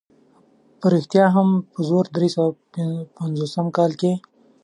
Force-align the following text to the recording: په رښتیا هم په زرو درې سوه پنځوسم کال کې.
په 0.79 0.85
رښتیا 0.93 1.25
هم 1.35 1.49
په 1.71 1.79
زرو 1.87 2.01
درې 2.15 2.29
سوه 2.35 2.49
پنځوسم 3.17 3.65
کال 3.77 3.91
کې. 4.01 4.13